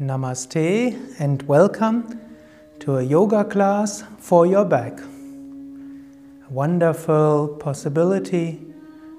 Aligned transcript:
Namaste 0.00 1.20
and 1.20 1.42
welcome 1.42 2.18
to 2.80 2.96
a 2.96 3.02
yoga 3.02 3.44
class 3.44 4.02
for 4.18 4.46
your 4.46 4.64
back. 4.64 4.98
A 4.98 6.50
wonderful 6.50 7.48
possibility 7.60 8.58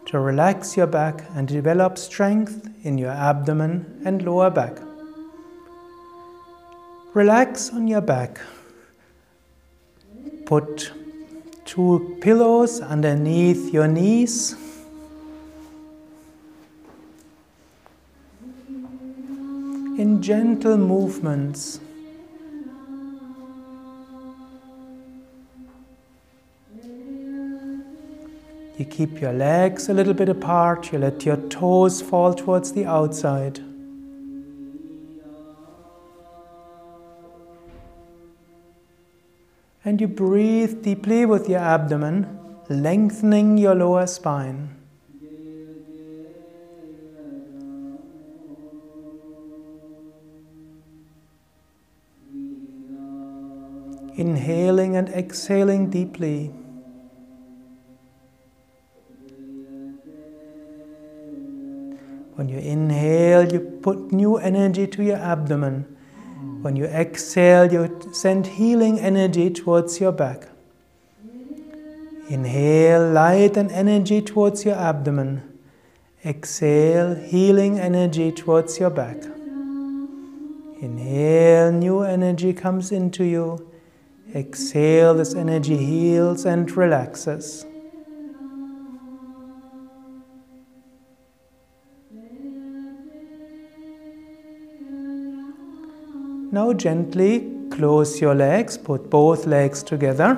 to 0.08 0.20
relax 0.20 0.76
your 0.76 0.88
back 0.88 1.26
and 1.36 1.48
develop 1.48 2.00
strength 2.00 2.68
in 2.84 2.98
your 2.98 3.12
abdomen 3.12 4.02
and 4.04 4.24
lower 4.24 4.50
back. 4.50 4.80
Relax 7.14 7.70
on 7.70 7.88
your 7.88 8.02
back. 8.02 8.42
Put 10.48 10.92
two 11.66 12.18
pillows 12.20 12.82
underneath 12.82 13.72
your 13.72 13.88
knees. 13.88 14.56
In 19.96 20.24
gentle 20.24 20.78
movements. 20.78 21.80
You 28.78 28.86
keep 28.86 29.22
your 29.22 29.34
legs 29.34 29.88
a 29.90 29.94
little 29.94 30.16
bit 30.16 30.30
apart, 30.30 30.92
you 30.92 30.98
let 30.98 31.26
your 31.26 31.38
toes 31.38 32.02
fall 32.02 32.34
towards 32.34 32.74
the 32.74 32.86
outside. 32.86 33.60
And 39.86 40.02
you 40.02 40.08
breathe 40.08 40.82
deeply 40.82 41.28
with 41.28 41.48
your 41.48 41.60
abdomen, 41.60 42.40
lengthening 42.68 43.60
your 43.60 43.76
lower 43.76 44.08
spine. 44.08 44.83
Inhaling 54.16 54.96
and 54.96 55.10
exhaling 55.10 55.90
deeply. 55.90 56.52
When 62.36 62.50
you 62.50 62.58
inhale, 62.58 63.52
you 63.52 63.60
put 63.60 64.12
new 64.12 64.38
energy 64.38 64.88
to 64.88 65.04
your 65.04 65.18
abdomen. 65.18 65.86
When 66.62 66.76
you 66.76 66.86
exhale, 66.86 67.72
you 67.72 68.00
send 68.12 68.48
healing 68.48 69.00
energy 69.00 69.50
towards 69.50 70.00
your 70.00 70.12
back. 70.12 70.48
Inhale 72.30 73.12
light 73.12 73.58
and 73.58 73.72
energy 73.72 74.22
towards 74.22 74.64
your 74.66 74.76
abdomen. 74.76 75.42
Exhale 76.26 77.16
healing 77.16 77.80
energy 77.80 78.32
towards 78.32 78.80
your 78.80 78.90
back. 78.90 79.18
Inhale, 80.82 81.72
new 81.72 82.02
energy 82.02 82.54
comes 82.54 82.92
into 82.92 83.24
you. 83.24 83.73
Exhale, 84.36 85.14
this 85.14 85.36
energy 85.36 85.78
heals 85.78 86.46
and 86.46 86.70
relaxes. 86.76 87.66
Now 96.52 96.74
gently 96.74 97.52
close 97.70 98.22
your 98.22 98.36
legs, 98.36 98.78
put 98.78 99.10
both 99.10 99.46
legs 99.46 99.84
together. 99.84 100.38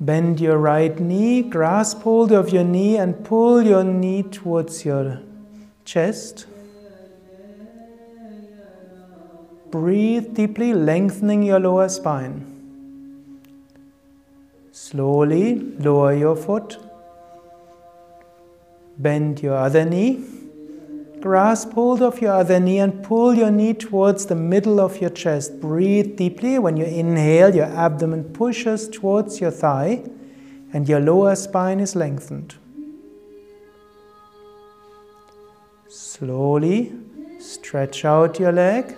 Bend 0.00 0.40
your 0.40 0.58
right 0.58 0.98
knee, 1.00 1.42
grasp 1.42 2.02
hold 2.02 2.32
of 2.32 2.50
your 2.50 2.64
knee 2.64 2.98
and 2.98 3.24
pull 3.24 3.62
your 3.62 3.84
knee 3.84 4.22
towards 4.22 4.84
your 4.84 5.20
chest. 5.86 6.46
Breathe 9.76 10.32
deeply, 10.32 10.72
lengthening 10.72 11.42
your 11.42 11.60
lower 11.60 11.90
spine. 11.90 12.36
Slowly 14.72 15.56
lower 15.78 16.14
your 16.14 16.34
foot. 16.34 16.78
Bend 18.96 19.42
your 19.42 19.54
other 19.54 19.84
knee. 19.84 20.24
Grasp 21.20 21.72
hold 21.72 22.00
of 22.00 22.22
your 22.22 22.32
other 22.32 22.58
knee 22.58 22.78
and 22.78 23.04
pull 23.04 23.34
your 23.34 23.50
knee 23.50 23.74
towards 23.74 24.24
the 24.24 24.34
middle 24.34 24.80
of 24.80 24.98
your 24.98 25.10
chest. 25.10 25.60
Breathe 25.60 26.16
deeply. 26.16 26.58
When 26.58 26.78
you 26.78 26.86
inhale, 26.86 27.54
your 27.54 27.66
abdomen 27.66 28.24
pushes 28.32 28.88
towards 28.88 29.42
your 29.42 29.50
thigh 29.50 30.04
and 30.72 30.88
your 30.88 31.00
lower 31.00 31.36
spine 31.36 31.80
is 31.80 31.94
lengthened. 31.94 32.54
Slowly 35.86 36.94
stretch 37.38 38.06
out 38.06 38.40
your 38.40 38.52
leg. 38.52 38.96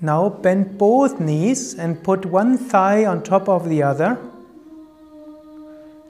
Now 0.00 0.28
bend 0.28 0.76
both 0.76 1.20
knees 1.20 1.74
and 1.74 2.02
put 2.02 2.26
one 2.26 2.58
thigh 2.58 3.06
on 3.06 3.22
top 3.22 3.48
of 3.48 3.68
the 3.68 3.82
other. 3.82 4.18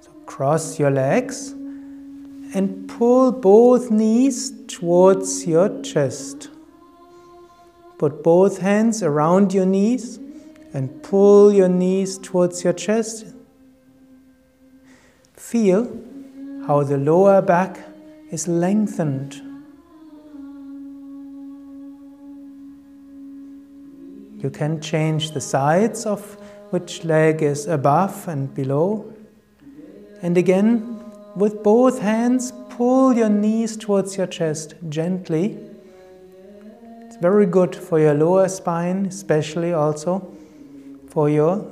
So 0.00 0.10
cross 0.26 0.78
your 0.78 0.90
legs 0.90 1.50
and 2.54 2.88
pull 2.88 3.30
both 3.30 3.90
knees 3.90 4.52
towards 4.66 5.46
your 5.46 5.82
chest. 5.82 6.48
Put 7.98 8.22
both 8.24 8.58
hands 8.58 9.02
around 9.02 9.54
your 9.54 9.66
knees 9.66 10.18
and 10.74 11.02
pull 11.02 11.52
your 11.52 11.68
knees 11.68 12.18
towards 12.18 12.64
your 12.64 12.72
chest. 12.72 13.26
Feel 15.34 15.84
how 16.66 16.82
the 16.82 16.98
lower 16.98 17.40
back 17.40 17.78
is 18.30 18.48
lengthened. 18.48 19.45
You 24.46 24.50
can 24.50 24.80
change 24.80 25.32
the 25.32 25.40
sides 25.40 26.06
of 26.06 26.22
which 26.70 27.02
leg 27.02 27.42
is 27.42 27.66
above 27.66 28.28
and 28.28 28.54
below. 28.54 29.12
And 30.22 30.38
again, 30.38 31.02
with 31.34 31.64
both 31.64 31.98
hands, 31.98 32.52
pull 32.68 33.12
your 33.12 33.28
knees 33.28 33.76
towards 33.76 34.16
your 34.16 34.28
chest 34.28 34.74
gently. 34.88 35.58
It's 37.00 37.16
very 37.16 37.46
good 37.46 37.74
for 37.74 37.98
your 37.98 38.14
lower 38.14 38.46
spine, 38.46 39.06
especially 39.06 39.72
also 39.72 40.32
for 41.08 41.28
your 41.28 41.66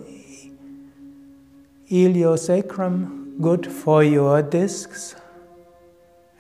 iliosacrum, 1.93 3.41
good 3.41 3.71
for 3.71 4.03
your 4.03 4.43
discs 4.43 5.15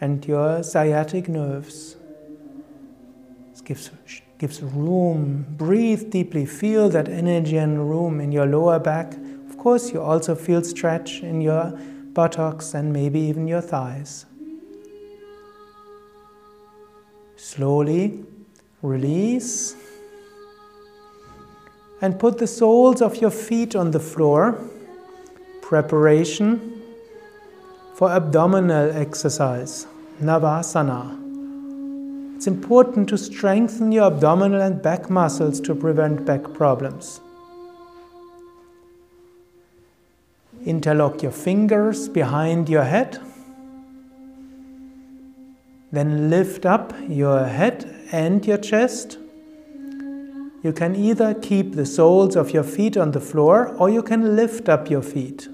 and 0.01 0.27
your 0.27 0.65
sciatic 0.65 1.29
nerves. 1.29 1.95
It 3.53 3.65
gives, 3.65 3.93
gives 4.45 4.63
room. 4.63 5.47
Breathe 5.57 6.11
deeply. 6.11 6.45
Feel 6.45 6.91
that 6.91 7.09
energy 7.09 7.57
and 7.57 7.89
room 7.89 8.21
in 8.21 8.31
your 8.31 8.45
lower 8.45 8.79
back. 8.79 9.15
Of 9.49 9.57
course, 9.57 9.91
you 9.91 10.03
also 10.03 10.35
feel 10.35 10.63
stretch 10.63 11.23
in 11.23 11.41
your 11.41 11.73
buttocks, 12.13 12.75
and 12.75 12.93
maybe 12.93 13.21
even 13.21 13.49
your 13.49 13.63
thighs. 13.63 14.27
Slowly 17.37 18.23
release 18.83 19.77
and 22.03 22.19
put 22.19 22.37
the 22.37 22.47
soles 22.47 23.01
of 23.01 23.17
your 23.17 23.31
feet 23.31 23.75
on 23.75 23.93
the 23.93 24.01
floor. 24.01 24.61
Preparation 25.63 26.83
for 27.95 28.11
abdominal 28.11 28.91
exercise, 28.95 29.87
Navasana. 30.21 31.24
It's 32.45 32.49
important 32.49 33.09
to 33.09 33.17
strengthen 33.17 33.91
your 33.91 34.05
abdominal 34.09 34.61
and 34.61 34.83
back 34.83 35.09
muscles 35.09 35.59
to 35.63 35.75
prevent 35.75 36.27
back 36.27 36.53
problems. 36.53 37.23
Interlock 40.67 41.23
your 41.23 41.33
fingers 41.33 42.07
behind 42.07 42.69
your 42.69 42.85
head. 42.85 43.19
Then 45.91 46.29
lift 46.29 46.67
up 46.67 46.93
your 47.09 47.47
head 47.47 47.91
and 48.13 48.47
your 48.47 48.59
chest. 48.59 49.17
You 50.63 50.75
can 50.75 50.95
either 50.97 51.33
keep 51.33 51.73
the 51.73 51.87
soles 51.87 52.37
of 52.37 52.51
your 52.51 52.63
feet 52.63 52.99
on 52.99 53.13
the 53.13 53.23
floor 53.23 53.69
or 53.79 53.89
you 53.89 54.03
can 54.03 54.37
lift 54.37 54.69
up 54.69 54.91
your 54.91 55.01
feet. 55.01 55.49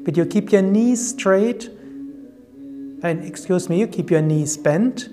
But 0.00 0.16
you 0.16 0.26
keep 0.26 0.50
your 0.50 0.62
knees 0.62 1.10
straight, 1.10 1.70
and 3.04 3.24
excuse 3.24 3.68
me, 3.68 3.78
you 3.78 3.86
keep 3.86 4.10
your 4.10 4.22
knees 4.22 4.56
bent, 4.56 5.10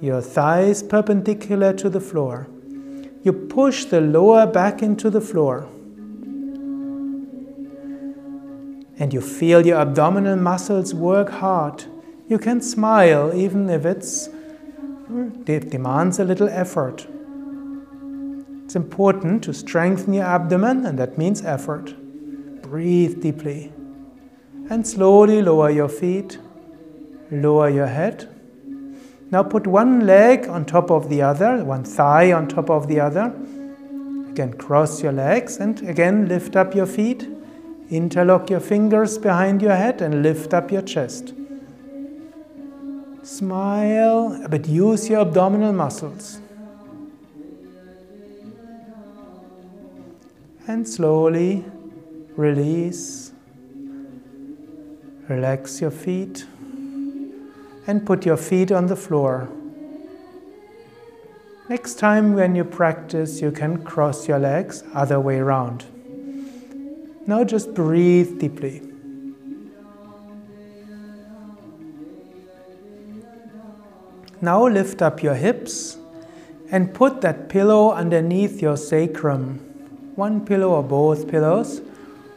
your 0.00 0.20
thighs 0.20 0.82
perpendicular 0.82 1.72
to 1.74 1.88
the 1.88 2.00
floor. 2.00 2.48
You 3.22 3.32
push 3.32 3.84
the 3.86 4.00
lower 4.00 4.46
back 4.46 4.82
into 4.82 5.10
the 5.10 5.20
floor. 5.20 5.68
and 8.98 9.12
you 9.12 9.20
feel 9.20 9.66
your 9.66 9.78
abdominal 9.78 10.36
muscles 10.36 10.94
work 10.94 11.28
hard. 11.28 11.84
You 12.28 12.38
can 12.38 12.60
smile 12.60 13.32
even 13.34 13.68
if 13.68 13.84
it's, 13.84 14.28
hmm, 15.06 15.30
it 15.46 15.70
demands 15.70 16.18
a 16.18 16.24
little 16.24 16.48
effort. 16.48 17.06
It's 18.64 18.74
important 18.74 19.44
to 19.44 19.54
strengthen 19.54 20.14
your 20.14 20.24
abdomen, 20.24 20.86
and 20.86 20.98
that 20.98 21.18
means 21.18 21.44
effort. 21.44 21.94
Breathe 22.62 23.22
deeply 23.22 23.72
and 24.68 24.84
slowly 24.84 25.40
lower 25.42 25.70
your 25.70 25.88
feet, 25.88 26.38
lower 27.30 27.68
your 27.68 27.86
head. 27.86 28.28
Now 29.30 29.42
put 29.42 29.66
one 29.66 30.06
leg 30.06 30.46
on 30.46 30.64
top 30.64 30.90
of 30.90 31.08
the 31.08 31.20
other, 31.22 31.64
one 31.64 31.82
thigh 31.82 32.32
on 32.32 32.46
top 32.46 32.70
of 32.70 32.86
the 32.86 33.00
other. 33.00 33.34
Again, 34.30 34.52
cross 34.52 35.02
your 35.02 35.12
legs 35.12 35.56
and 35.56 35.80
again 35.88 36.28
lift 36.28 36.54
up 36.54 36.74
your 36.74 36.86
feet. 36.86 37.28
Interlock 37.90 38.50
your 38.50 38.60
fingers 38.60 39.18
behind 39.18 39.62
your 39.62 39.74
head 39.74 40.00
and 40.00 40.22
lift 40.22 40.54
up 40.54 40.70
your 40.70 40.82
chest. 40.82 41.34
Smile, 43.22 44.46
but 44.48 44.68
use 44.68 45.08
your 45.08 45.20
abdominal 45.20 45.72
muscles. 45.72 46.40
And 50.68 50.86
slowly 50.88 51.64
release. 52.36 53.32
Relax 55.28 55.80
your 55.80 55.90
feet 55.90 56.46
and 57.86 58.04
put 58.04 58.26
your 58.26 58.36
feet 58.36 58.72
on 58.72 58.86
the 58.86 58.96
floor. 58.96 59.48
Next 61.68 61.94
time 61.98 62.34
when 62.34 62.54
you 62.54 62.64
practice, 62.64 63.40
you 63.40 63.50
can 63.50 63.82
cross 63.82 64.28
your 64.28 64.38
legs 64.38 64.84
other 64.94 65.18
way 65.18 65.38
around. 65.38 65.84
Now 67.26 67.42
just 67.42 67.74
breathe 67.74 68.38
deeply. 68.38 68.82
Now 74.40 74.68
lift 74.68 75.02
up 75.02 75.22
your 75.22 75.34
hips 75.34 75.96
and 76.70 76.94
put 76.94 77.20
that 77.22 77.48
pillow 77.48 77.92
underneath 77.92 78.62
your 78.62 78.76
sacrum. 78.76 79.58
One 80.14 80.44
pillow 80.44 80.70
or 80.70 80.82
both 80.82 81.28
pillows 81.28 81.80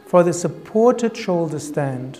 for 0.06 0.22
the 0.22 0.32
supported 0.32 1.16
shoulder 1.16 1.58
stand. 1.58 2.18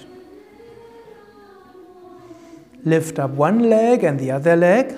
Lift 2.84 3.18
up 3.18 3.30
one 3.30 3.68
leg 3.68 4.04
and 4.04 4.18
the 4.18 4.30
other 4.30 4.56
leg. 4.56 4.96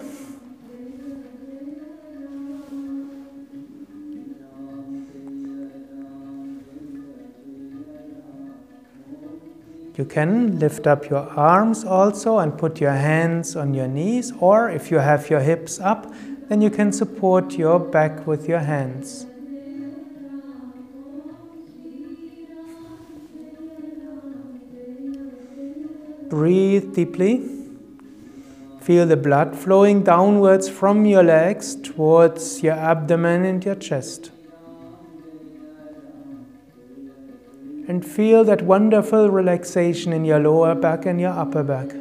You 9.94 10.06
can 10.06 10.58
lift 10.58 10.87
up 10.87 11.11
your 11.11 11.29
arms 11.31 11.84
also 11.84 12.38
and 12.38 12.56
put 12.56 12.81
your 12.81 12.93
hands 12.93 13.56
on 13.56 13.75
your 13.75 13.88
knees, 13.88 14.32
or 14.40 14.70
if 14.70 14.90
you 14.90 14.99
have 14.99 15.29
your 15.29 15.40
hips 15.40 15.79
up, 15.79 16.12
then 16.49 16.62
you 16.62 16.70
can 16.70 16.93
support 16.93 17.52
your 17.52 17.79
back 17.79 18.26
with 18.26 18.49
your 18.49 18.61
hands. 18.61 19.26
Breathe 26.31 26.94
deeply. 26.94 27.61
Feel 28.82 29.06
the 29.06 29.17
blood 29.17 29.56
flowing 29.56 30.02
downwards 30.02 30.69
from 30.69 31.06
your 31.06 31.23
legs 31.23 31.76
towards 31.76 32.64
your 32.64 32.73
abdomen 32.73 33.44
and 33.44 33.64
your 33.64 33.76
chest. 33.76 34.32
And 37.87 38.05
feel 38.05 38.43
that 38.43 38.62
wonderful 38.62 39.31
relaxation 39.31 40.12
in 40.12 40.25
your 40.25 40.40
lower 40.40 40.75
back 40.75 41.06
and 41.06 41.20
your 41.20 41.31
upper 41.31 41.62
back. 41.62 41.94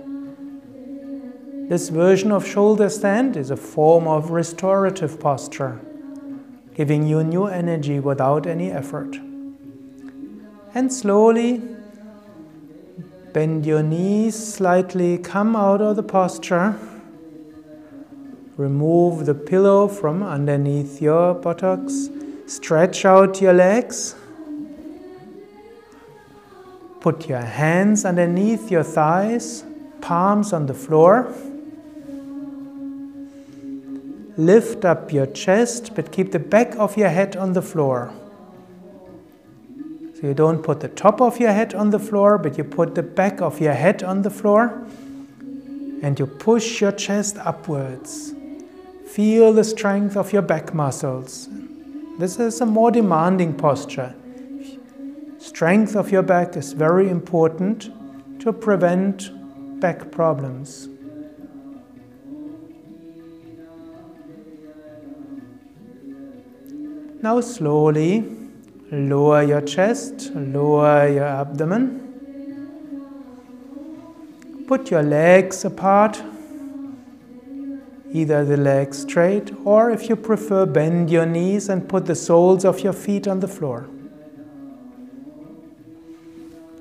This 1.69 1.89
version 1.89 2.31
of 2.31 2.47
shoulder 2.47 2.89
stand 2.89 3.37
is 3.37 3.51
a 3.51 3.57
form 3.57 4.07
of 4.07 4.31
restorative 4.31 5.19
posture, 5.19 5.79
giving 6.73 7.05
you 7.05 7.23
new 7.23 7.45
energy 7.45 7.99
without 7.99 8.47
any 8.47 8.71
effort. 8.71 9.17
And 10.73 10.91
slowly 10.91 11.61
Bend 13.33 13.65
your 13.65 13.81
knees 13.81 14.35
slightly, 14.55 15.17
come 15.17 15.55
out 15.55 15.81
of 15.81 15.95
the 15.95 16.03
posture. 16.03 16.77
Remove 18.57 19.25
the 19.25 19.33
pillow 19.33 19.87
from 19.87 20.21
underneath 20.21 21.01
your 21.01 21.33
buttocks. 21.33 22.09
Stretch 22.45 23.05
out 23.05 23.41
your 23.41 23.53
legs. 23.53 24.15
Put 26.99 27.29
your 27.29 27.39
hands 27.39 28.03
underneath 28.03 28.69
your 28.69 28.83
thighs, 28.83 29.63
palms 30.01 30.51
on 30.51 30.65
the 30.65 30.73
floor. 30.73 31.33
Lift 34.35 34.83
up 34.83 35.13
your 35.13 35.25
chest, 35.27 35.95
but 35.95 36.11
keep 36.11 36.31
the 36.31 36.39
back 36.39 36.75
of 36.75 36.97
your 36.97 37.09
head 37.09 37.37
on 37.37 37.53
the 37.53 37.61
floor. 37.61 38.13
So 40.21 40.27
you 40.27 40.33
don't 40.35 40.61
put 40.61 40.81
the 40.81 40.87
top 40.87 41.19
of 41.19 41.39
your 41.39 41.51
head 41.51 41.73
on 41.73 41.89
the 41.89 41.97
floor, 41.97 42.37
but 42.37 42.55
you 42.55 42.63
put 42.63 42.93
the 42.93 43.01
back 43.01 43.41
of 43.41 43.59
your 43.59 43.73
head 43.73 44.03
on 44.03 44.21
the 44.21 44.29
floor 44.29 44.85
and 46.03 46.19
you 46.19 46.27
push 46.27 46.79
your 46.79 46.91
chest 46.91 47.37
upwards. 47.37 48.35
Feel 49.07 49.51
the 49.51 49.63
strength 49.63 50.15
of 50.15 50.31
your 50.31 50.43
back 50.43 50.75
muscles. 50.75 51.49
This 52.19 52.39
is 52.39 52.61
a 52.61 52.67
more 52.67 52.91
demanding 52.91 53.55
posture. 53.55 54.13
Strength 55.39 55.95
of 55.95 56.11
your 56.11 56.21
back 56.21 56.55
is 56.55 56.73
very 56.73 57.09
important 57.09 57.89
to 58.41 58.53
prevent 58.53 59.31
back 59.79 60.11
problems. 60.11 60.87
Now 67.23 67.41
slowly 67.41 68.40
Lower 68.91 69.41
your 69.41 69.61
chest, 69.61 70.31
lower 70.35 71.07
your 71.07 71.23
abdomen. 71.23 72.09
Put 74.67 74.91
your 74.91 75.01
legs 75.01 75.63
apart, 75.63 76.21
either 78.11 78.43
the 78.43 78.57
legs 78.57 78.99
straight, 78.99 79.53
or 79.63 79.91
if 79.91 80.09
you 80.09 80.17
prefer, 80.17 80.65
bend 80.65 81.09
your 81.09 81.25
knees 81.25 81.69
and 81.69 81.87
put 81.87 82.05
the 82.05 82.15
soles 82.15 82.65
of 82.65 82.81
your 82.81 82.91
feet 82.91 83.29
on 83.29 83.39
the 83.39 83.47
floor. 83.47 83.87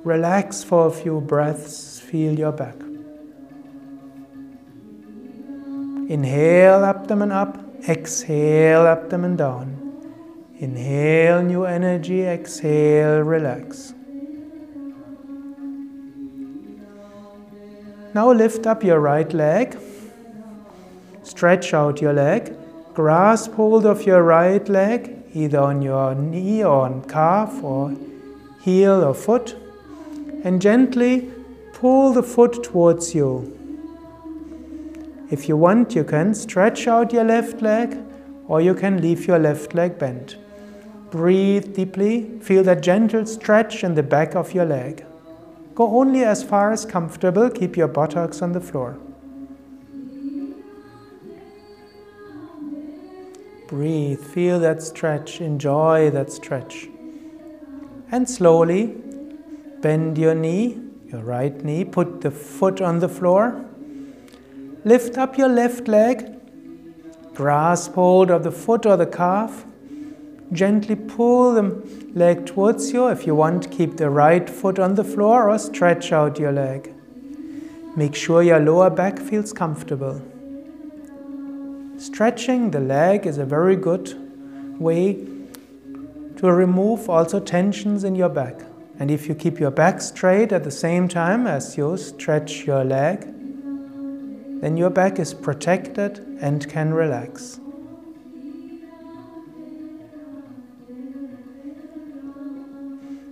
Relax 0.03 0.65
for 0.65 0.89
a 0.89 0.91
few 0.91 1.21
breaths, 1.21 2.01
feel 2.01 2.37
your 2.37 2.51
back. 2.53 2.75
Inhale, 6.09 6.85
abdomen 6.85 7.31
up, 7.31 7.57
exhale, 7.89 8.87
abdomen 8.87 9.37
down. 9.37 9.80
Inhale 10.61 11.41
new 11.43 11.65
energy, 11.65 12.23
exhale, 12.23 13.21
relax. 13.21 13.95
Now 18.13 18.31
lift 18.31 18.67
up 18.67 18.85
your 18.85 19.01
right 19.01 19.33
leg, 19.33 19.79
stretch 21.23 21.73
out 21.73 22.03
your 22.03 22.13
leg, 22.13 22.55
grasp 22.93 23.53
hold 23.53 23.87
of 23.87 24.05
your 24.05 24.23
right 24.23 24.69
leg, 24.69 25.17
either 25.33 25.61
on 25.61 25.81
your 25.81 26.15
knee 26.15 26.63
or 26.63 26.83
on 26.83 27.09
calf 27.09 27.63
or 27.63 27.97
heel 28.61 29.03
or 29.03 29.15
foot, 29.15 29.57
and 30.45 30.61
gently 30.61 31.33
pull 31.73 32.13
the 32.13 32.23
foot 32.23 32.63
towards 32.63 33.15
you. 33.15 33.57
If 35.31 35.49
you 35.49 35.57
want, 35.57 35.95
you 35.95 36.05
can 36.05 36.35
stretch 36.35 36.87
out 36.87 37.15
your 37.15 37.25
left 37.25 37.63
leg 37.63 37.97
or 38.47 38.61
you 38.61 38.75
can 38.75 39.01
leave 39.01 39.27
your 39.27 39.39
left 39.39 39.75
leg 39.75 39.99
bent. 39.99 40.37
Breathe 41.11 41.75
deeply. 41.75 42.39
Feel 42.41 42.63
that 42.65 42.83
gentle 42.83 43.27
stretch 43.27 43.83
in 43.83 43.95
the 43.95 44.03
back 44.03 44.37
of 44.37 44.55
your 44.55 44.65
leg. 44.65 45.05
Go 45.75 45.99
only 45.99 46.25
as 46.25 46.45
far 46.45 46.71
as 46.71 46.85
comfortable. 46.85 47.51
Keep 47.51 47.77
your 47.77 47.89
buttocks 47.89 48.43
on 48.43 48.53
the 48.53 48.61
floor. 48.61 48.97
Breathe. 53.67 54.21
Feel 54.21 54.61
that 54.61 54.83
stretch. 54.83 55.41
Enjoy 55.41 56.11
that 56.11 56.31
stretch. 56.31 56.89
And 58.13 58.29
slowly 58.29 58.97
bend 59.81 60.19
your 60.19 60.35
knee, 60.35 60.79
your 61.07 61.23
right 61.23 61.65
knee. 61.65 61.85
Put 61.85 62.21
the 62.21 62.31
foot 62.31 62.81
on 62.81 63.01
the 63.01 63.09
floor. 63.09 63.65
Lift 64.85 65.19
up 65.19 65.37
your 65.39 65.49
left 65.49 65.89
leg. 65.89 66.37
Grasp 67.35 67.95
hold 67.95 68.31
of 68.31 68.45
the 68.45 68.53
foot 68.53 68.87
or 68.87 68.97
the 68.97 69.07
calf. 69.07 69.65
Gently 70.53 70.97
pull 70.97 71.55
the 71.55 72.11
leg 72.13 72.45
towards 72.47 72.93
you. 72.93 73.09
If 73.09 73.27
you 73.27 73.35
want, 73.35 73.71
keep 73.71 73.97
the 73.97 74.11
right 74.11 74.51
foot 74.51 74.79
on 74.79 74.97
the 74.97 75.05
floor 75.05 75.49
or 75.49 75.59
stretch 75.59 76.13
out 76.13 76.39
your 76.39 76.53
leg. 76.53 76.93
Make 77.97 78.15
sure 78.15 78.43
your 78.43 78.61
lower 78.61 78.91
back 78.91 79.19
feels 79.19 79.53
comfortable. 79.53 80.21
Stretching 81.99 82.71
the 82.71 82.81
leg 82.81 83.27
is 83.27 83.39
a 83.39 83.45
very 83.45 83.77
good 83.77 84.15
way 84.81 85.15
to 86.37 86.51
remove 86.51 87.11
also 87.11 87.39
tensions 87.39 88.05
in 88.05 88.15
your 88.15 88.31
back. 88.31 88.61
And 88.99 89.11
if 89.11 89.29
you 89.29 89.35
keep 89.35 89.61
your 89.61 89.71
back 89.71 90.01
straight 90.01 90.53
at 90.53 90.65
the 90.65 90.71
same 90.71 91.09
time 91.09 91.47
as 91.47 91.77
you 91.77 91.97
stretch 91.97 92.67
your 92.67 92.85
leg, 92.85 93.21
then 94.61 94.77
your 94.77 94.91
back 94.91 95.19
is 95.19 95.33
protected 95.33 96.19
and 96.41 96.69
can 96.69 96.93
relax. 96.93 97.61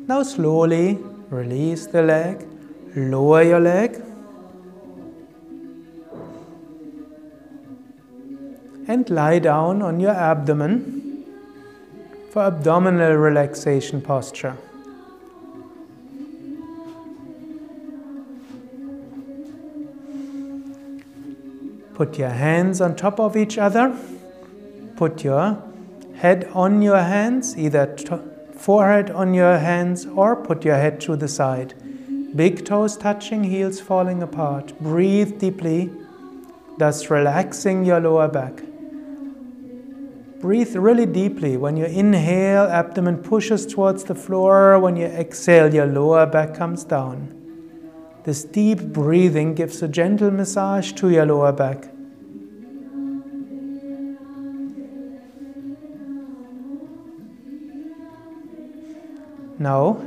Now 0.09 0.23
slowly 0.23 0.99
release 1.29 1.87
the 1.87 2.03
leg, 2.03 2.47
lower 2.97 3.43
your 3.43 3.61
leg. 3.61 4.03
and 8.88 9.09
lie 9.11 9.38
down 9.38 9.83
on 9.83 10.00
your 10.00 10.15
abdomen 10.15 11.27
for 12.31 12.45
abdominal 12.45 13.12
relaxation 13.12 14.00
posture. 14.00 14.57
Put 21.93 22.17
your 22.17 22.31
hands 22.31 22.81
on 22.81 22.97
top 22.97 23.21
of 23.21 23.37
each 23.37 23.59
other. 23.59 23.95
Put 24.97 25.23
your 25.23 25.62
head 26.15 26.49
on 26.55 26.81
your 26.81 27.03
hands, 27.03 27.59
either 27.59 27.95
forehead 28.59 29.11
on 29.11 29.33
your 29.33 29.59
hands 29.59 30.05
or 30.05 30.37
put 30.37 30.65
your 30.65 30.77
head 30.77 31.00
to 31.03 31.17
the 31.17 31.29
side. 31.29 31.75
Big 32.37 32.65
toes 32.65 32.97
touching, 32.97 33.45
heels 33.45 33.81
falling 33.81 34.23
apart. 34.23 34.79
Breathe 34.81 35.38
deeply, 35.38 35.91
thus 36.77 37.09
relaxing 37.09 37.85
your 37.85 38.00
lower 38.00 38.29
back. 38.29 38.62
Breathe 40.41 40.77
really 40.77 41.07
deeply. 41.07 41.57
When 41.57 41.77
you 41.77 41.87
inhale, 41.87 42.65
abdomen 42.65 43.19
pushes 43.19 43.67
towards 43.67 44.05
the 44.05 44.15
floor. 44.15 44.79
When 44.79 44.97
you 44.97 45.07
exhale, 45.07 45.75
your 45.75 45.87
lower 45.87 46.27
back 46.27 46.55
comes 46.55 46.85
down. 46.85 47.35
This 48.25 48.45
deep 48.45 48.81
breathing 48.81 49.55
gives 49.55 49.83
a 49.83 49.88
gentle 49.88 50.31
massage 50.31 50.93
to 50.93 51.11
your 51.11 51.27
lower 51.27 51.50
back. 51.53 51.88
Now, 59.59 60.00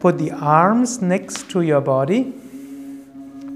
put 0.00 0.18
the 0.18 0.30
arms 0.30 1.02
next 1.02 1.50
to 1.50 1.60
your 1.62 1.80
body, 1.80 2.32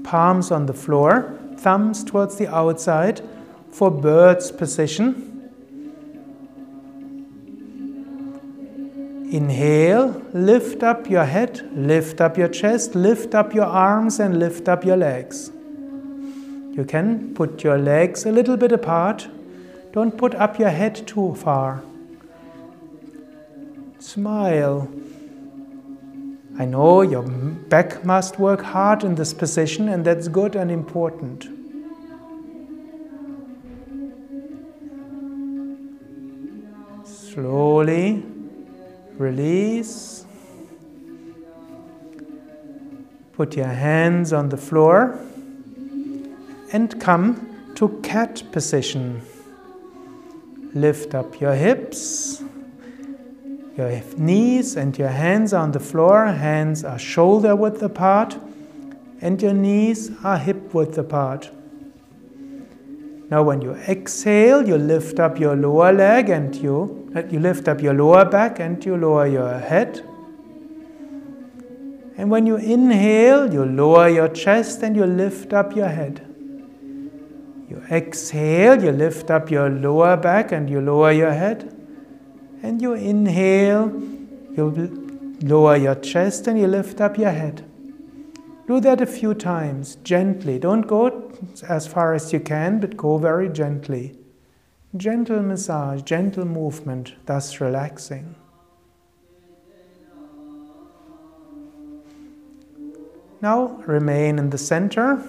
palms 0.03 0.51
on 0.51 0.65
the 0.65 0.73
floor, 0.73 1.37
thumbs 1.57 2.03
towards 2.03 2.37
the 2.37 2.47
outside 2.47 3.21
for 3.71 3.89
bird's 3.91 4.51
position. 4.51 5.25
Inhale, 9.31 10.23
lift 10.33 10.81
up 10.81 11.07
your 11.09 11.25
head, 11.25 11.69
lift 11.75 12.19
up 12.19 12.37
your 12.37 12.47
chest, 12.47 12.95
lift 12.95 13.35
up 13.35 13.53
your 13.53 13.65
arms, 13.65 14.19
and 14.19 14.39
lift 14.39 14.67
up 14.67 14.83
your 14.83 14.97
legs. 14.97 15.51
You 16.71 16.83
can 16.87 17.33
put 17.35 17.63
your 17.63 17.77
legs 17.77 18.25
a 18.25 18.31
little 18.31 18.57
bit 18.57 18.71
apart. 18.71 19.27
Don't 19.91 20.17
put 20.17 20.33
up 20.33 20.57
your 20.57 20.69
head 20.69 21.05
too 21.05 21.35
far. 21.35 21.83
Smile. 23.99 24.89
I 26.57 26.65
know 26.65 27.01
your 27.01 27.23
back 27.23 28.03
must 28.03 28.39
work 28.39 28.61
hard 28.61 29.03
in 29.03 29.15
this 29.15 29.33
position, 29.33 29.89
and 29.89 30.03
that's 30.03 30.27
good 30.27 30.55
and 30.55 30.71
important. 30.71 31.47
Slowly 37.05 38.23
Release. 39.19 40.25
Put 43.33 43.57
your 43.57 43.67
hands 43.67 44.31
on 44.31 44.47
the 44.47 44.55
floor 44.55 45.19
and 46.71 46.97
come 47.01 47.73
to 47.75 47.99
cat 48.01 48.41
position. 48.53 49.21
Lift 50.73 51.13
up 51.15 51.41
your 51.41 51.53
hips, 51.53 52.41
your 53.79 54.01
knees 54.17 54.75
and 54.75 54.97
your 54.97 55.09
hands 55.09 55.53
on 55.53 55.71
the 55.71 55.79
floor. 55.79 56.25
Hands 56.25 56.83
are 56.83 56.99
shoulder 56.99 57.55
width 57.55 57.81
apart 57.81 58.37
and 59.21 59.41
your 59.41 59.53
knees 59.53 60.11
are 60.23 60.37
hip 60.37 60.73
width 60.73 60.97
apart. 60.97 61.49
Now, 63.29 63.43
when 63.43 63.61
you 63.61 63.73
exhale, 63.87 64.67
you 64.67 64.75
lift 64.75 65.19
up 65.19 65.39
your 65.39 65.55
lower 65.55 65.93
leg 65.93 66.29
and 66.29 66.53
you, 66.55 67.09
you 67.29 67.39
lift 67.39 67.67
up 67.67 67.79
your 67.81 67.93
lower 67.93 68.25
back 68.25 68.59
and 68.59 68.83
you 68.83 68.97
lower 68.97 69.27
your 69.27 69.59
head. 69.59 70.03
And 72.17 72.29
when 72.29 72.45
you 72.45 72.57
inhale, 72.57 73.53
you 73.53 73.63
lower 73.63 74.09
your 74.09 74.27
chest 74.27 74.83
and 74.83 74.95
you 74.95 75.05
lift 75.05 75.53
up 75.53 75.75
your 75.75 75.87
head. 75.87 76.25
You 77.69 77.81
exhale, 77.91 78.83
you 78.83 78.91
lift 78.91 79.29
up 79.29 79.51
your 79.51 79.69
lower 79.69 80.17
back 80.17 80.51
and 80.51 80.69
you 80.69 80.81
lower 80.81 81.11
your 81.11 81.31
head. 81.31 81.78
And 82.61 82.81
you 82.81 82.93
inhale, 82.93 83.89
you 84.55 85.37
lower 85.41 85.75
your 85.75 85.95
chest 85.95 86.47
and 86.47 86.59
you 86.59 86.67
lift 86.67 86.99
up 86.99 87.17
your 87.17 87.31
head. 87.31 87.65
Do 88.67 88.79
that 88.81 89.01
a 89.01 89.05
few 89.05 89.33
times, 89.33 89.95
gently. 90.03 90.59
Don't 90.59 90.81
go 90.81 91.31
as 91.67 91.87
far 91.87 92.13
as 92.13 92.31
you 92.31 92.39
can, 92.39 92.79
but 92.79 92.95
go 92.95 93.17
very 93.17 93.49
gently. 93.49 94.15
Gentle 94.95 95.41
massage, 95.41 96.01
gentle 96.03 96.45
movement, 96.45 97.15
thus 97.25 97.59
relaxing. 97.59 98.35
Now 103.41 103.67
remain 103.87 104.37
in 104.37 104.49
the 104.49 104.57
center. 104.57 105.23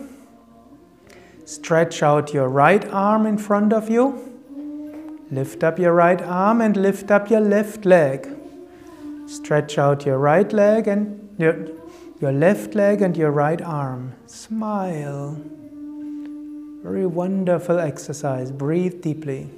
Stretch 1.45 2.03
out 2.03 2.35
your 2.35 2.49
right 2.49 2.85
arm 2.91 3.27
in 3.27 3.39
front 3.39 3.73
of 3.73 3.89
you. 3.89 4.30
Lift 5.31 5.63
up 5.63 5.79
your 5.79 5.93
right 5.95 6.21
arm 6.21 6.61
and 6.61 6.77
lift 6.77 7.11
up 7.11 7.31
your 7.31 7.41
left 7.41 7.85
leg. 7.85 8.29
Stretch 9.27 9.79
out 9.79 10.05
your 10.05 10.19
right 10.19 10.53
leg 10.53 10.89
and 10.89 11.29
your 11.39 11.69
your 12.21 12.33
left 12.33 12.75
leg 12.75 13.01
and 13.01 13.17
your 13.17 13.31
right 13.31 13.63
arm. 13.63 14.13
Smile. 14.27 15.41
Very 16.83 17.07
wonderful 17.07 17.79
exercise. 17.79 18.51
Breathe 18.51 19.01
deeply. 19.01 19.49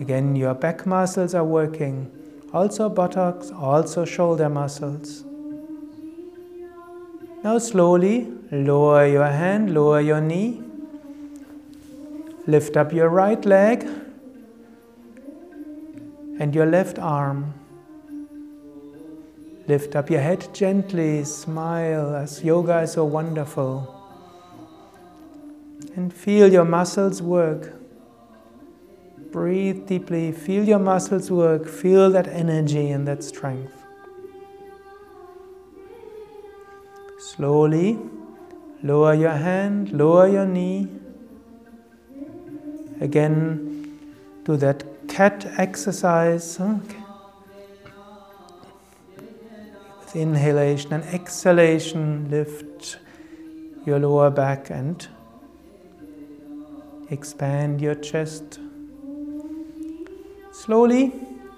Again, 0.00 0.36
your 0.36 0.54
back 0.54 0.86
muscles 0.86 1.34
are 1.34 1.44
working, 1.44 2.10
also 2.52 2.88
buttocks, 2.88 3.50
also 3.50 4.04
shoulder 4.04 4.48
muscles. 4.48 5.24
Now, 7.42 7.58
slowly 7.58 8.37
lower 8.50 9.06
your 9.06 9.26
hand, 9.26 9.74
lower 9.74 10.00
your 10.00 10.20
knee, 10.20 10.62
lift 12.46 12.76
up 12.76 12.92
your 12.92 13.08
right 13.08 13.44
leg 13.44 13.86
and 16.38 16.54
your 16.54 16.66
left 16.66 16.98
arm. 16.98 17.54
Lift 19.66 19.94
up 19.96 20.08
your 20.08 20.20
head 20.20 20.48
gently, 20.54 21.24
smile 21.24 22.14
as 22.16 22.42
yoga 22.42 22.80
is 22.80 22.92
so 22.92 23.04
wonderful. 23.04 23.94
And 25.94 26.12
feel 26.12 26.50
your 26.50 26.64
muscles 26.64 27.20
work. 27.20 27.74
Breathe 29.30 29.86
deeply, 29.86 30.32
feel 30.32 30.64
your 30.64 30.78
muscles 30.78 31.30
work, 31.30 31.68
feel 31.68 32.10
that 32.12 32.28
energy 32.28 32.90
and 32.90 33.06
that 33.06 33.22
strength. 33.22 33.74
Slowly 37.18 37.98
lower 38.82 39.14
your 39.14 39.32
hand, 39.32 39.92
lower 39.92 40.28
your 40.28 40.46
knee. 40.46 40.88
Again, 43.00 43.98
do 44.44 44.56
that 44.56 44.84
cat 45.08 45.46
exercise. 45.56 46.60
Okay. 46.60 46.96
With 50.00 50.16
inhalation 50.16 50.92
and 50.92 51.04
exhalation, 51.04 52.30
lift 52.30 52.98
your 53.84 53.98
lower 53.98 54.30
back 54.30 54.70
and 54.70 55.06
expand 57.10 57.80
your 57.80 57.94
chest. 57.94 58.58
Slowly 60.52 61.12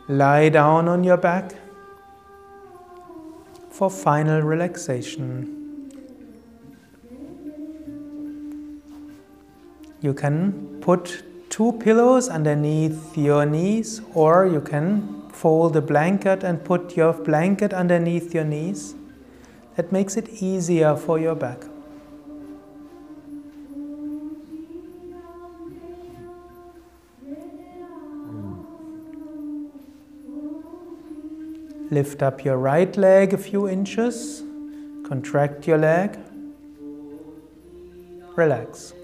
lie 0.09 0.49
down 0.49 0.89
on 0.89 1.05
your 1.05 1.17
back 1.17 1.55
for 3.71 3.91
final 3.91 4.43
relaxation. 4.43 5.60
You 10.03 10.15
can 10.15 10.79
put 10.81 11.23
two 11.51 11.73
pillows 11.73 12.29
underneath 12.29 13.19
your 13.19 13.45
knees, 13.45 14.01
or 14.15 14.47
you 14.47 14.63
can 14.63 15.29
fold 15.31 15.77
a 15.77 15.83
blanket 15.83 16.43
and 16.43 16.65
put 16.65 16.97
your 16.97 17.13
blanket 17.13 17.75
underneath 17.75 18.33
your 18.33 18.45
knees. 18.45 18.95
That 19.77 19.93
makes 19.93 20.17
it 20.17 20.29
easier 20.43 20.97
for 20.97 21.19
your 21.19 21.35
back. 21.35 21.65
Lift 31.91 32.23
up 32.23 32.45
your 32.45 32.57
right 32.57 32.97
leg 32.97 33.35
a 33.35 33.39
few 33.39 33.69
inches, 33.69 34.43
contract 35.09 35.67
your 35.67 35.79
leg, 35.79 36.17
relax. 38.37 38.95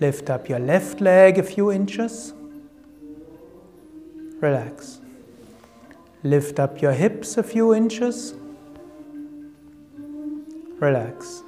Lift 0.00 0.30
up 0.30 0.48
your 0.48 0.60
left 0.60 1.00
leg 1.00 1.38
a 1.38 1.42
few 1.42 1.72
inches. 1.72 2.32
Relax. 4.40 5.00
Lift 6.22 6.60
up 6.60 6.80
your 6.80 6.92
hips 6.92 7.36
a 7.36 7.42
few 7.42 7.74
inches. 7.74 8.34
Relax. 10.78 11.42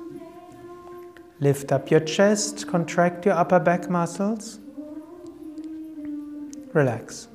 Lift 1.38 1.70
up 1.72 1.90
your 1.90 2.00
chest, 2.00 2.66
contract 2.66 3.24
your 3.24 3.34
upper 3.34 3.60
back 3.60 3.88
muscles. 3.88 4.58
Relax. 6.72 7.28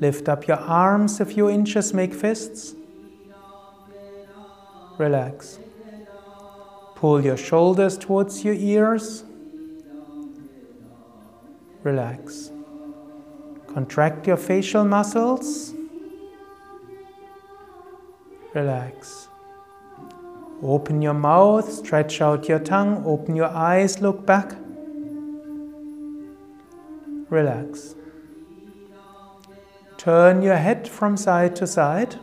Lift 0.00 0.28
up 0.28 0.46
your 0.46 0.58
arms 0.58 1.20
a 1.20 1.24
few 1.24 1.48
inches, 1.48 1.92
make 1.92 2.14
fists. 2.14 2.74
Relax. 4.98 5.58
Pull 6.94 7.24
your 7.24 7.36
shoulders 7.36 7.96
towards 7.96 8.44
your 8.44 8.54
ears. 8.54 9.24
Relax. 11.82 12.50
Contract 13.68 14.26
your 14.26 14.36
facial 14.36 14.84
muscles. 14.84 15.74
Relax. 18.54 19.28
Open 20.62 21.00
your 21.00 21.14
mouth, 21.14 21.70
stretch 21.70 22.20
out 22.20 22.48
your 22.48 22.58
tongue, 22.58 23.04
open 23.06 23.36
your 23.36 23.46
eyes, 23.46 24.00
look 24.00 24.26
back. 24.26 24.54
Relax. 27.30 27.94
Turn 29.98 30.42
your 30.42 30.56
head 30.56 30.88
from 30.88 31.16
side 31.16 31.54
to 31.56 31.66
side. 31.66 32.16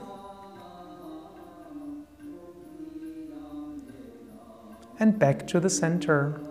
And 4.99 5.19
back 5.19 5.45
to 5.47 5.59
the 5.59 5.69
center. 5.69 6.41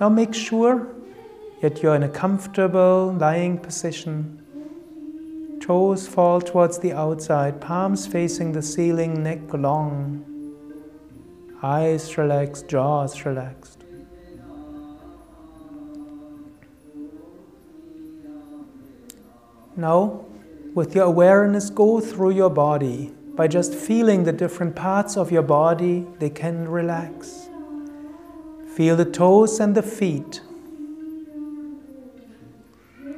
Now 0.00 0.08
make 0.08 0.32
sure 0.32 0.88
that 1.60 1.82
you're 1.82 1.94
in 1.94 2.02
a 2.02 2.08
comfortable 2.08 3.12
lying 3.12 3.58
position. 3.58 4.38
Toes 5.60 6.08
fall 6.08 6.40
towards 6.40 6.78
the 6.78 6.94
outside, 6.94 7.60
palms 7.60 8.06
facing 8.06 8.52
the 8.52 8.62
ceiling, 8.62 9.22
neck 9.22 9.52
long. 9.52 10.24
Eyes 11.62 12.16
relaxed, 12.16 12.66
jaws 12.66 13.26
relaxed. 13.26 13.84
Now, 19.76 20.24
with 20.74 20.94
your 20.94 21.04
awareness, 21.04 21.68
go 21.68 22.00
through 22.00 22.30
your 22.30 22.48
body. 22.48 23.12
By 23.34 23.48
just 23.48 23.74
feeling 23.74 24.24
the 24.24 24.32
different 24.32 24.74
parts 24.74 25.18
of 25.18 25.30
your 25.30 25.42
body, 25.42 26.06
they 26.18 26.30
can 26.30 26.68
relax. 26.68 27.49
Feel 28.76 28.96
the 28.96 29.04
toes 29.04 29.60
and 29.60 29.74
the 29.74 29.82
feet. 29.82 30.40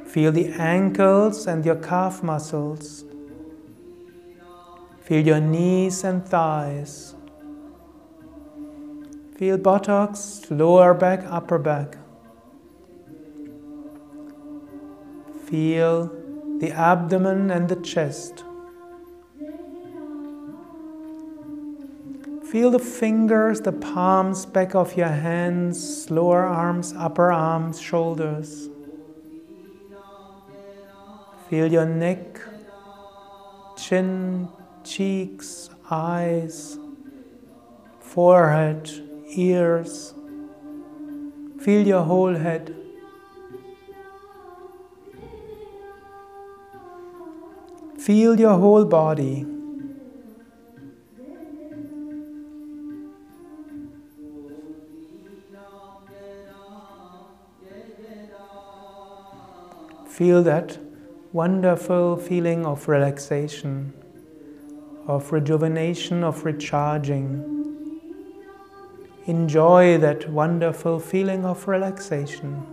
Feel 0.05 0.31
the 0.31 0.47
ankles 0.47 1.47
and 1.47 1.65
your 1.65 1.75
calf 1.75 2.21
muscles. 2.21 3.03
Feel 5.01 5.25
your 5.25 5.39
knees 5.39 6.03
and 6.03 6.25
thighs. 6.25 7.15
Feel 9.37 9.57
buttocks, 9.57 10.45
lower 10.49 10.93
back, 10.93 11.23
upper 11.27 11.59
back. 11.59 11.97
Feel 15.45 16.11
the 16.59 16.71
abdomen 16.71 17.51
and 17.51 17.67
the 17.67 17.75
chest. 17.75 18.43
Feel 22.53 22.69
the 22.69 22.77
fingers, 22.77 23.61
the 23.61 23.71
palms, 23.71 24.45
back 24.45 24.75
of 24.75 24.95
your 24.95 25.07
hands, 25.07 26.11
lower 26.11 26.43
arms, 26.43 26.93
upper 26.95 27.31
arms, 27.31 27.81
shoulders. 27.81 28.69
Feel 31.49 31.71
your 31.71 31.87
neck, 31.87 32.39
chin, 33.75 34.47
cheeks, 34.83 35.71
eyes, 35.89 36.77
forehead, 37.99 38.87
ears. 39.29 40.13
Feel 41.59 41.87
your 41.87 42.03
whole 42.03 42.35
head. 42.35 42.75
Feel 47.97 48.39
your 48.39 48.59
whole 48.59 48.85
body. 48.85 49.52
Feel 60.13 60.43
that 60.43 60.77
wonderful 61.31 62.17
feeling 62.17 62.67
of 62.67 62.87
relaxation, 62.87 63.93
of 65.07 65.31
rejuvenation, 65.31 66.23
of 66.23 66.45
recharging. 66.45 67.31
Enjoy 69.25 69.97
that 69.97 70.29
wonderful 70.29 70.99
feeling 70.99 71.45
of 71.45 71.67
relaxation. 71.67 72.63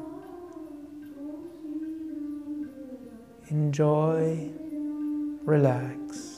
Enjoy, 3.48 4.50
relax. 5.46 6.29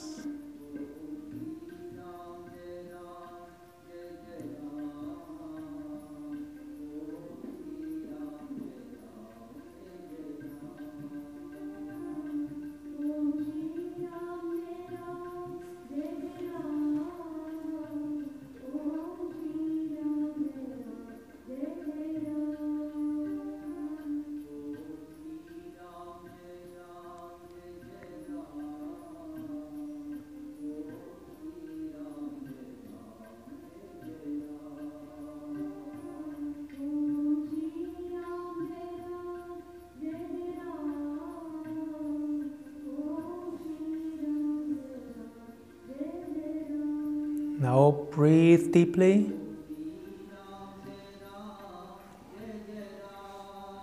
Now 47.59 48.07
breathe 48.11 48.73
deeply. 48.73 49.31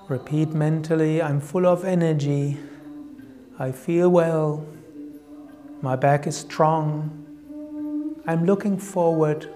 Repeat 0.08 0.48
mentally 0.48 1.22
I'm 1.22 1.40
full 1.40 1.66
of 1.66 1.84
energy. 1.84 2.58
I 3.58 3.70
feel 3.70 4.08
well. 4.08 4.66
My 5.82 5.94
back 5.94 6.26
is 6.26 6.36
strong. 6.36 8.16
I'm 8.26 8.44
looking 8.44 8.76
forward 8.76 9.48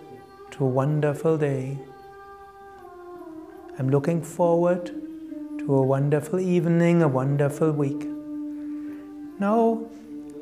to 0.52 0.64
a 0.64 0.68
wonderful 0.68 1.36
day. 1.36 1.78
I'm 3.78 3.90
looking 3.90 4.22
forward 4.22 4.86
to 5.58 5.74
a 5.74 5.82
wonderful 5.82 6.38
evening, 6.38 7.02
a 7.02 7.08
wonderful 7.08 7.72
week. 7.72 8.06
Now 9.40 9.86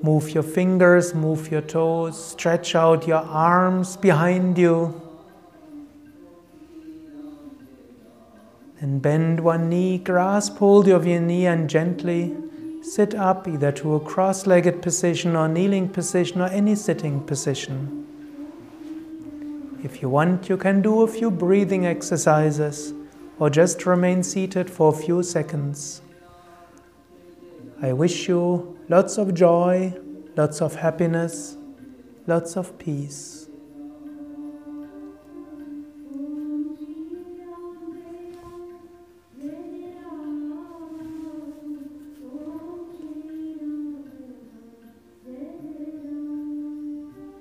Move 0.02 0.30
your 0.30 0.42
fingers, 0.42 1.14
move 1.14 1.50
your 1.50 1.60
toes, 1.60 2.32
stretch 2.32 2.74
out 2.74 3.06
your 3.06 3.22
arms 3.22 3.96
behind 3.96 4.58
you. 4.58 5.00
And 8.80 9.00
bend 9.00 9.38
one 9.38 9.68
knee, 9.68 9.98
grasp 9.98 10.56
hold 10.56 10.88
of 10.88 11.06
your 11.06 11.20
knee 11.20 11.46
and 11.46 11.70
gently 11.70 12.34
sit 12.82 13.14
up 13.14 13.46
either 13.46 13.70
to 13.70 13.94
a 13.94 14.00
cross 14.00 14.44
legged 14.44 14.82
position 14.82 15.36
or 15.36 15.46
kneeling 15.46 15.88
position 15.88 16.40
or 16.40 16.48
any 16.48 16.74
sitting 16.74 17.20
position. 17.20 18.04
If 19.84 20.02
you 20.02 20.08
want, 20.08 20.48
you 20.48 20.56
can 20.56 20.82
do 20.82 21.02
a 21.02 21.06
few 21.06 21.30
breathing 21.30 21.86
exercises 21.86 22.92
or 23.38 23.50
just 23.50 23.86
remain 23.86 24.24
seated 24.24 24.68
for 24.68 24.92
a 24.92 24.96
few 24.96 25.22
seconds. 25.22 26.02
I 27.80 27.92
wish 27.92 28.28
you 28.28 28.71
lots 28.88 29.18
of 29.18 29.34
joy, 29.34 29.94
lots 30.36 30.60
of 30.60 30.74
happiness, 30.76 31.56
lots 32.26 32.56
of 32.56 32.78
peace. 32.78 33.41